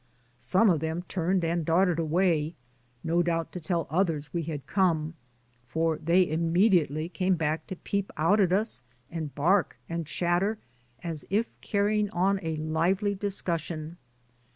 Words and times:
Some 0.39 0.71
of 0.71 0.79
them 0.79 1.03
turned 1.03 1.45
and 1.45 1.63
darted 1.63 1.99
away, 1.99 2.55
no 3.03 3.21
doubt 3.21 3.51
to 3.51 3.59
tell 3.59 3.85
others 3.91 4.33
we 4.33 4.41
had 4.41 4.65
come, 4.65 5.13
for 5.67 5.99
they 5.99 6.27
immediately 6.27 7.07
came 7.07 7.35
back 7.35 7.67
to 7.67 7.75
peep 7.75 8.09
out 8.17 8.39
at 8.39 8.51
us 8.51 8.81
and 9.11 9.35
bark 9.35 9.77
and 9.87 10.07
chatter, 10.07 10.57
as 11.03 11.23
if 11.29 11.45
carrying 11.61 12.09
on 12.09 12.39
a 12.41 12.55
lively 12.55 13.13
discussion. 13.13 13.97